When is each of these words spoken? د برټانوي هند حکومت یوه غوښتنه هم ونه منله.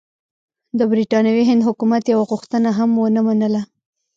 د 0.77 0.79
برټانوي 0.91 1.43
هند 1.49 1.61
حکومت 1.67 2.03
یوه 2.13 2.23
غوښتنه 2.31 2.69
هم 2.77 2.89
ونه 2.97 3.21
منله. 3.27 3.61